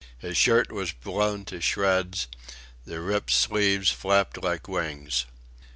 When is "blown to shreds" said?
0.93-2.27